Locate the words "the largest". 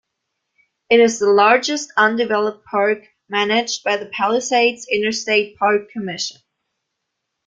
1.19-1.93